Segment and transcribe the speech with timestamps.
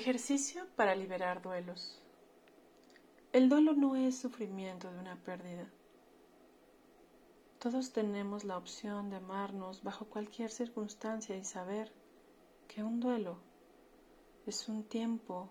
[0.00, 2.00] Ejercicio para liberar duelos.
[3.34, 5.68] El duelo no es sufrimiento de una pérdida.
[7.58, 11.92] Todos tenemos la opción de amarnos bajo cualquier circunstancia y saber
[12.66, 13.36] que un duelo
[14.46, 15.50] es un tiempo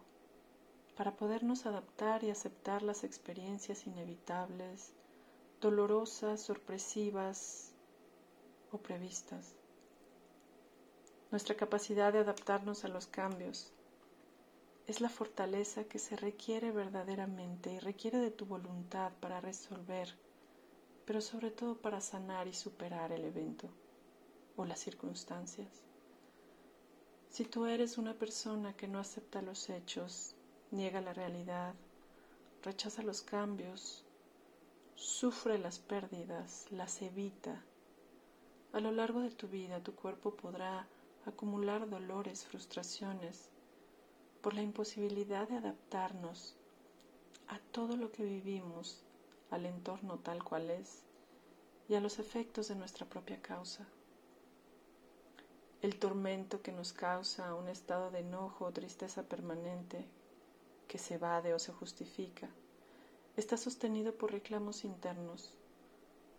[0.97, 4.93] para podernos adaptar y aceptar las experiencias inevitables,
[5.61, 7.75] dolorosas, sorpresivas
[8.71, 9.53] o previstas.
[11.29, 13.71] Nuestra capacidad de adaptarnos a los cambios
[14.89, 20.15] es la fortaleza que se requiere verdaderamente y requiere de tu voluntad para resolver,
[21.05, 23.69] pero sobre todo para sanar y superar el evento
[24.55, 25.83] o las circunstancias.
[27.29, 30.33] Si tú eres una persona que no acepta los hechos,
[30.71, 31.75] niega la realidad,
[32.63, 34.03] rechaza los cambios,
[34.95, 37.63] sufre las pérdidas, las evita,
[38.73, 40.87] a lo largo de tu vida tu cuerpo podrá
[41.27, 43.51] acumular dolores, frustraciones,
[44.41, 46.55] por la imposibilidad de adaptarnos
[47.47, 49.01] a todo lo que vivimos,
[49.51, 51.03] al entorno tal cual es
[51.89, 53.87] y a los efectos de nuestra propia causa.
[55.81, 60.05] El tormento que nos causa un estado de enojo o tristeza permanente
[60.87, 62.49] que se evade o se justifica
[63.37, 65.53] está sostenido por reclamos internos,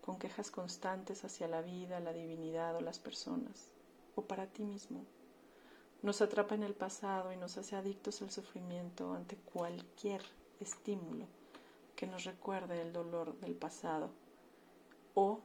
[0.03, 3.71] con quejas constantes hacia la vida, la divinidad o las personas,
[4.15, 5.05] o para ti mismo
[6.03, 10.23] nos atrapa en el pasado y nos hace adictos al sufrimiento ante cualquier
[10.59, 11.27] estímulo
[11.95, 14.11] que nos recuerde el dolor del pasado
[15.15, 15.41] o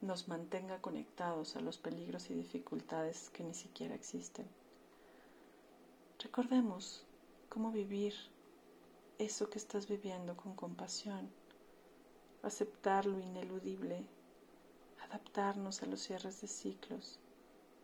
[0.00, 4.46] nos mantenga conectados a los peligros y dificultades que ni siquiera existen.
[6.18, 7.04] Recordemos
[7.50, 8.14] cómo vivir
[9.18, 11.28] eso que estás viviendo con compasión,
[12.42, 14.06] aceptar lo ineludible,
[15.04, 17.18] adaptarnos a los cierres de ciclos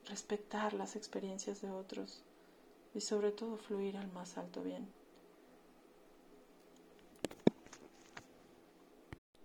[0.07, 2.23] respetar las experiencias de otros
[2.95, 4.87] y sobre todo fluir al más alto bien.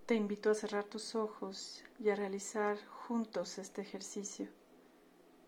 [0.06, 4.48] Te invito a cerrar tus ojos y a realizar juntos este ejercicio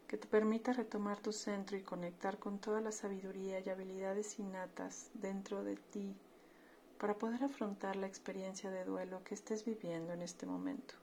[0.08, 5.10] que te permita retomar tu centro y conectar con toda la sabiduría y habilidades innatas
[5.14, 6.14] dentro de ti
[7.00, 11.01] para poder afrontar la experiencia de duelo que estés viviendo en este momento.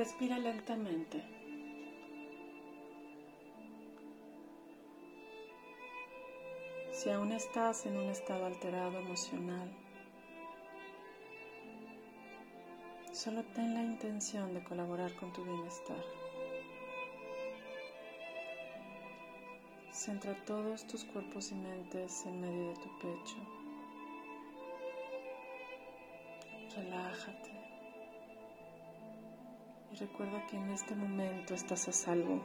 [0.00, 1.22] Respira lentamente.
[6.90, 9.70] Si aún estás en un estado alterado emocional,
[13.12, 16.02] solo ten la intención de colaborar con tu bienestar.
[19.92, 23.36] Centra todos tus cuerpos y mentes en medio de tu pecho.
[26.74, 27.59] Relájate
[30.00, 32.40] recuerda que en este momento estás a salvo.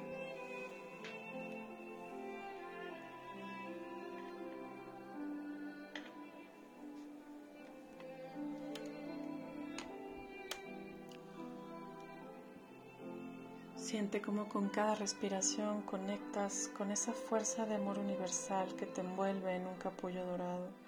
[13.78, 19.56] Siente como con cada respiración conectas con esa fuerza de amor universal que te envuelve
[19.56, 20.85] en un capullo dorado.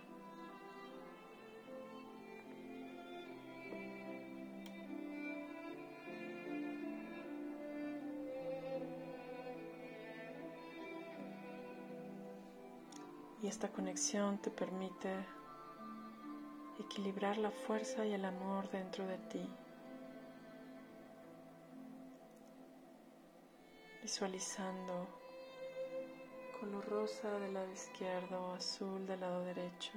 [13.47, 15.09] Y esta conexión te permite
[16.81, 19.49] equilibrar la fuerza y el amor dentro de ti.
[24.01, 25.07] Visualizando
[26.59, 29.93] color rosa del lado izquierdo, azul del lado derecho.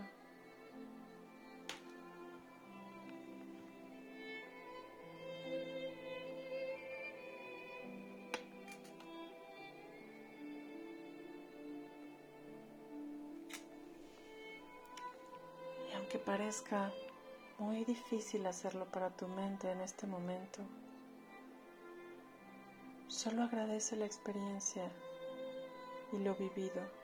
[16.31, 16.93] Parezca
[17.59, 20.61] muy difícil hacerlo para tu mente en este momento,
[23.09, 24.89] solo agradece la experiencia
[26.13, 27.00] y lo vivido.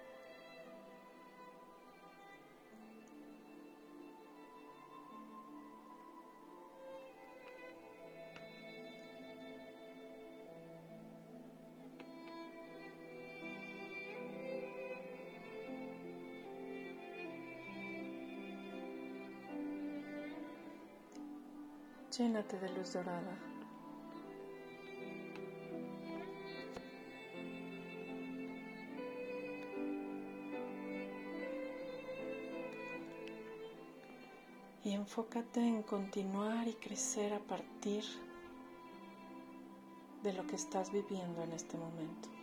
[22.18, 23.36] Llénate de luz dorada.
[34.82, 38.04] Y enfócate en continuar y crecer a partir
[40.22, 42.35] de lo que estás viviendo en este momento.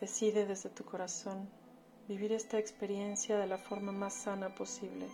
[0.00, 1.50] Decide desde tu corazón
[2.08, 5.06] vivir esta experiencia de la forma más sana posible.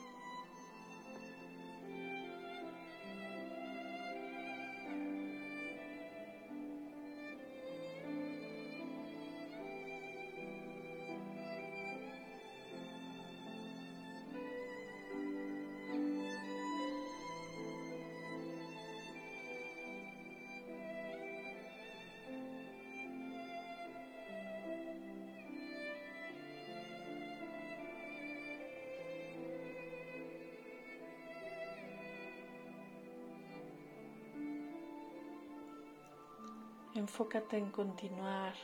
[36.96, 38.54] Enfócate en continuar.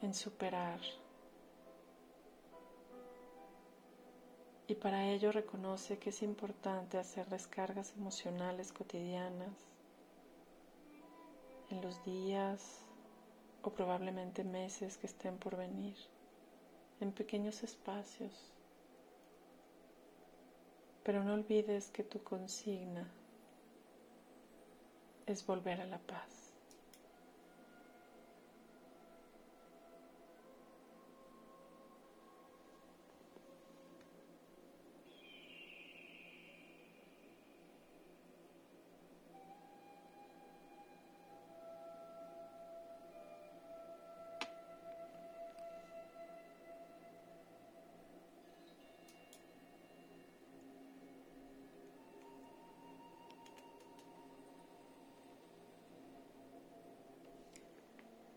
[0.00, 0.80] En superar.
[4.68, 9.52] Y para ello reconoce que es importante hacer descargas emocionales cotidianas
[11.68, 12.80] en los días
[13.60, 15.96] o probablemente meses que estén por venir,
[17.00, 18.55] en pequeños espacios
[21.06, 23.06] pero no olvides que tu consigna
[25.26, 26.45] es volver a la paz.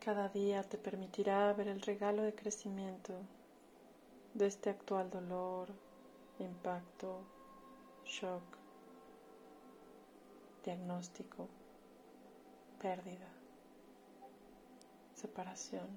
[0.10, 3.14] Cada día te permitirá ver el regalo de crecimiento
[4.34, 5.68] de este actual dolor,
[6.40, 7.22] impacto,
[8.06, 8.42] shock,
[10.66, 11.48] diagnóstico,
[12.82, 13.30] pérdida,
[15.14, 15.88] separación,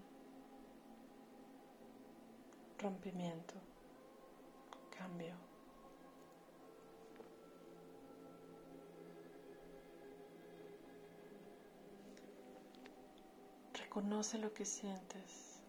[2.78, 3.54] rompimiento,
[4.90, 5.51] cambio.
[13.92, 15.60] Conoce lo que sientes.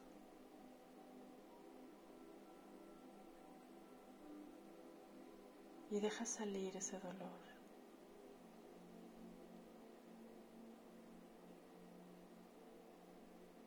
[5.92, 7.42] Y deja salir ese dolor.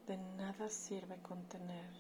[0.07, 1.93] De nada sirve contener.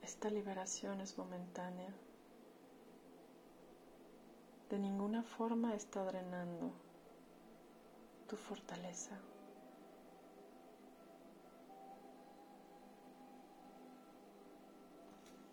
[0.00, 1.92] Esta liberación es momentánea
[4.68, 6.70] de ninguna forma está drenando
[8.28, 9.18] tu fortaleza.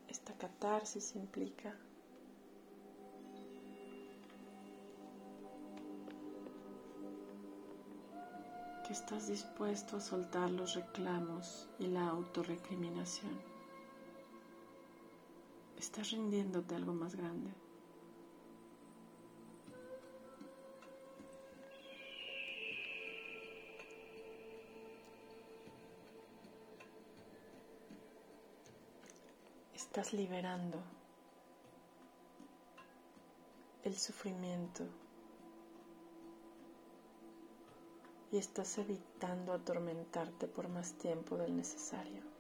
[0.10, 1.74] Esta catarsis implica
[8.86, 13.40] que estás dispuesto a soltar los reclamos y la autorrecriminación.
[15.78, 17.65] Estás rindiéndote algo más grande.
[29.96, 30.78] Estás liberando
[33.86, 34.84] el sufrimiento
[38.30, 42.35] y estás evitando atormentarte por más tiempo del necesario.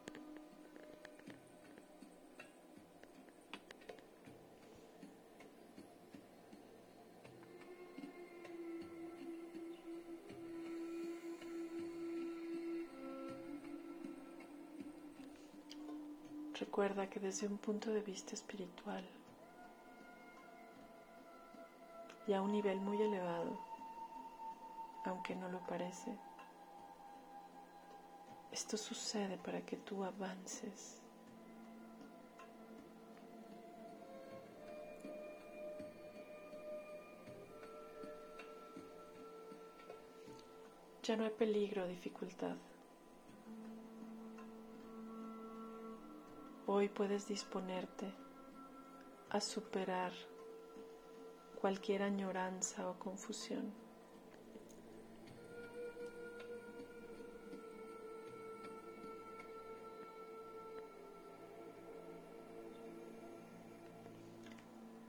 [16.76, 19.02] Recuerda que desde un punto de vista espiritual
[22.28, 23.58] y a un nivel muy elevado,
[25.06, 26.12] aunque no lo parece,
[28.52, 31.02] esto sucede para que tú avances.
[41.04, 42.58] Ya no hay peligro o dificultad.
[46.78, 48.12] Hoy puedes disponerte
[49.30, 50.12] a superar
[51.62, 53.72] cualquier añoranza o confusión.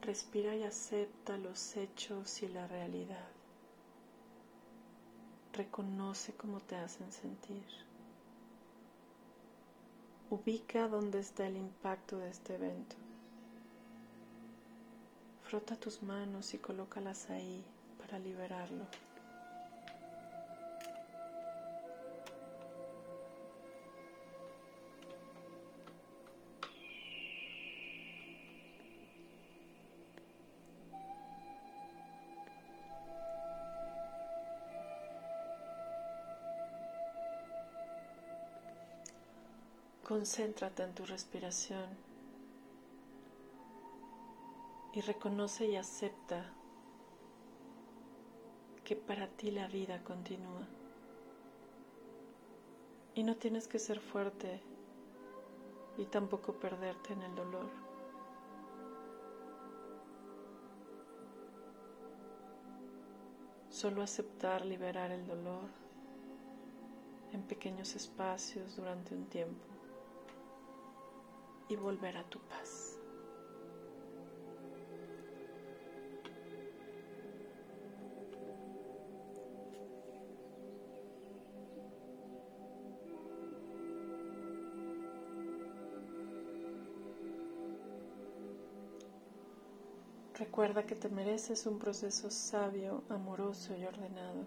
[0.03, 3.29] Respira y acepta los hechos y la realidad.
[5.53, 7.86] Reconoce cómo te hacen sentir.
[10.37, 12.95] Ubica dónde está el impacto de este evento.
[15.45, 17.65] Frota tus manos y colócalas ahí
[17.99, 18.85] para liberarlo.
[40.07, 41.89] Concéntrate en tu respiración
[44.93, 46.53] y reconoce y acepta
[48.85, 50.65] que para ti la vida continúa.
[53.17, 54.63] Y no tienes que ser fuerte
[55.99, 57.69] y tampoco perderte en el dolor.
[63.71, 65.69] Solo aceptar liberar el dolor
[67.33, 69.76] en pequeños espacios durante un tiempo
[71.69, 72.99] y volver a tu paz.
[90.39, 94.45] Recuerda que te mereces un proceso sabio, amoroso y ordenado.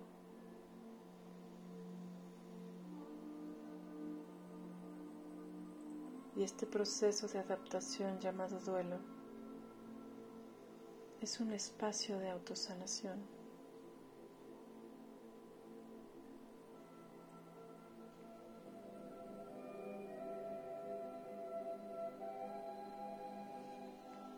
[6.40, 8.98] Y este proceso de adaptación llamado duelo
[11.20, 13.20] es un espacio de autosanación.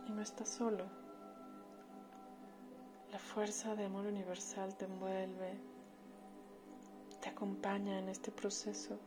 [0.08, 0.86] Y no estás solo.
[3.12, 5.54] La fuerza de amor universal te envuelve,
[7.22, 8.98] te acompaña en este proceso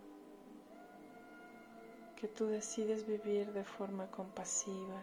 [2.24, 4.98] que tú decides vivir de forma compasiva,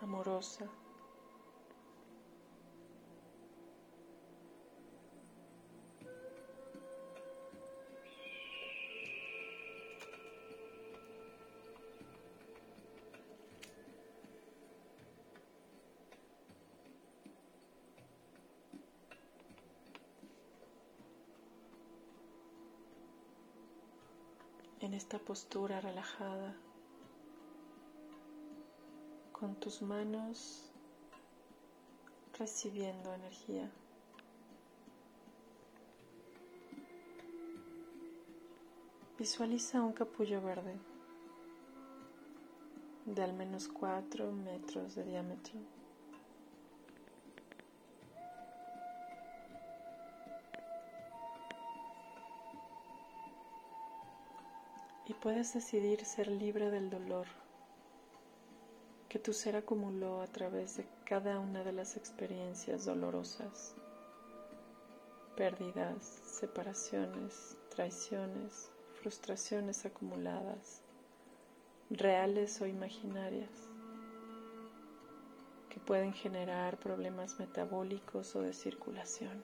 [0.00, 0.64] amorosa.
[24.80, 26.54] En esta postura relajada,
[29.32, 30.70] con tus manos
[32.38, 33.70] recibiendo energía.
[39.18, 40.76] Visualiza un capullo verde
[43.04, 45.58] de al menos 4 metros de diámetro.
[55.08, 57.26] Y puedes decidir ser libre del dolor
[59.08, 63.74] que tu ser acumuló a través de cada una de las experiencias dolorosas,
[65.34, 70.82] pérdidas, separaciones, traiciones, frustraciones acumuladas,
[71.88, 73.50] reales o imaginarias,
[75.70, 79.42] que pueden generar problemas metabólicos o de circulación.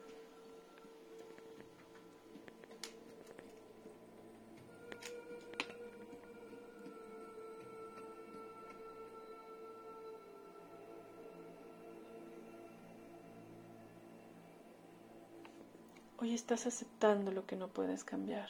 [16.25, 18.49] Hoy estás aceptando lo que no puedes cambiar.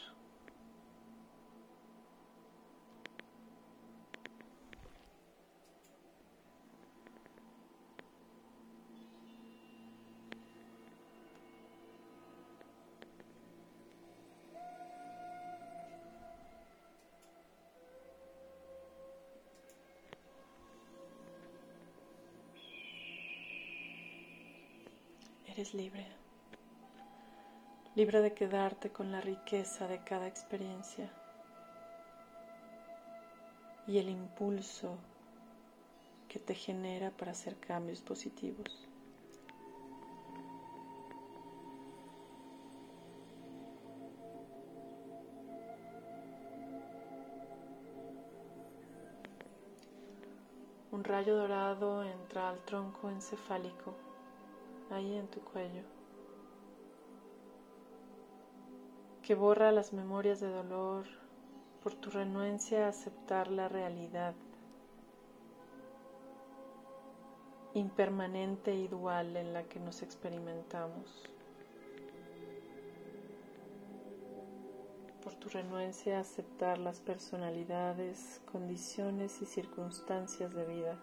[25.46, 26.25] Eres libre
[27.96, 31.10] libre de quedarte con la riqueza de cada experiencia
[33.88, 34.98] y el impulso
[36.28, 38.86] que te genera para hacer cambios positivos.
[50.92, 53.94] un rayo dorado entra al tronco encefálico,
[54.90, 55.82] ahí en tu cuello,
[59.26, 61.08] que borra las memorias de dolor
[61.82, 64.36] por tu renuencia a aceptar la realidad
[67.74, 71.24] impermanente y dual en la que nos experimentamos.
[75.24, 81.00] por tu renuencia a aceptar las personalidades, condiciones y circunstancias de vida.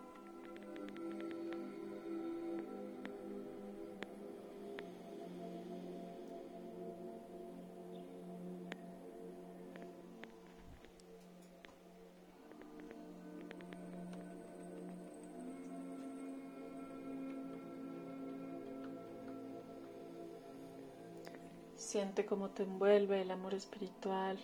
[21.93, 24.39] Siente cómo te envuelve el amor espiritual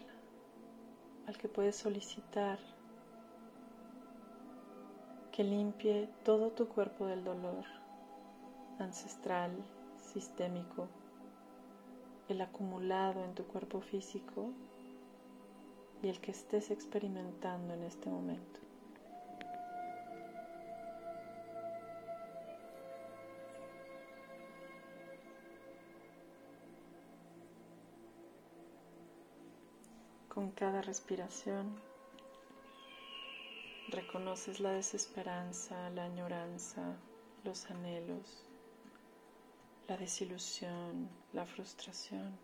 [1.27, 2.59] al que puedes solicitar
[5.33, 7.65] que limpie todo tu cuerpo del dolor
[8.79, 9.51] ancestral,
[10.13, 10.89] sistémico,
[12.29, 14.51] el acumulado en tu cuerpo físico
[16.03, 18.61] y el que estés experimentando en este momento.
[30.39, 31.75] Con cada respiración
[33.89, 36.97] reconoces la desesperanza, la añoranza,
[37.43, 38.47] los anhelos,
[39.89, 42.39] la desilusión, la frustración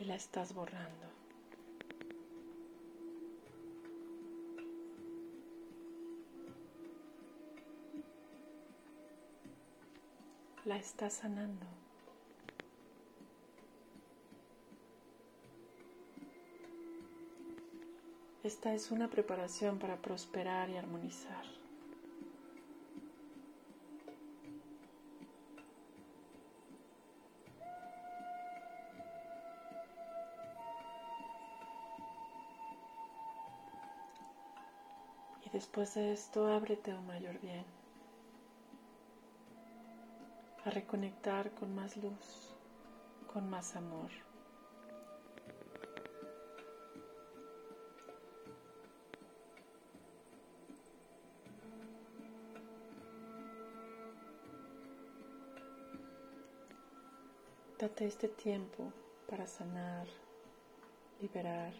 [0.00, 1.06] y la estás borrando.
[10.64, 11.81] La estás sanando.
[18.44, 21.44] Esta es una preparación para prosperar y armonizar.
[35.46, 37.64] Y después de esto, ábrete a un mayor bien,
[40.64, 42.56] a reconectar con más luz,
[43.32, 44.10] con más amor.
[57.82, 58.92] Date este tiempo
[59.28, 60.06] para sanar,
[61.20, 61.72] liberar,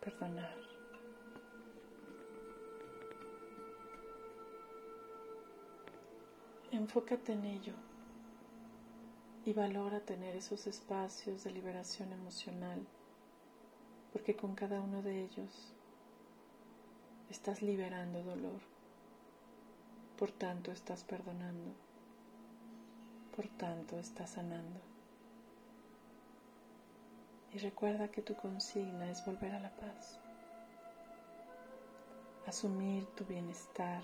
[0.00, 0.56] perdonar.
[6.72, 7.74] Enfócate en ello
[9.44, 12.84] y valora tener esos espacios de liberación emocional,
[14.12, 15.72] porque con cada uno de ellos
[17.30, 18.62] estás liberando dolor,
[20.18, 21.87] por tanto estás perdonando
[23.38, 24.80] por tanto está sanando.
[27.54, 30.18] Y recuerda que tu consigna es volver a la paz,
[32.48, 34.02] asumir tu bienestar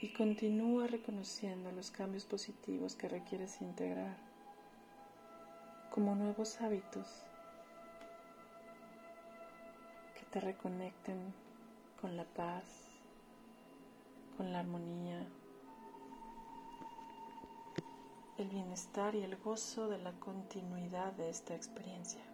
[0.00, 4.16] y continúa reconociendo los cambios positivos que requieres integrar
[5.90, 7.06] como nuevos hábitos
[10.18, 11.34] que te reconecten
[12.00, 12.64] con la paz,
[14.38, 15.26] con la armonía,
[18.38, 22.33] el bienestar y el gozo de la continuidad de esta experiencia.